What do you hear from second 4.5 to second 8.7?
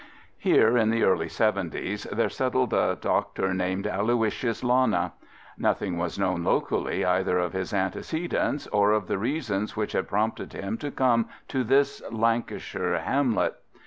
Lana. Nothing was known locally either of his antecedents